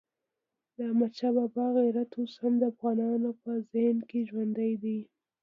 د 0.75 0.77
احمدشاه 0.89 1.33
بابا 1.37 1.65
غیرت 1.77 2.11
اوس 2.19 2.33
هم 2.41 2.53
د 2.59 2.63
افغانانو 2.73 3.29
په 3.41 3.51
ذهن 3.71 3.97
کې 4.09 4.19
ژوندی 4.29 4.71
دی. 4.83 4.99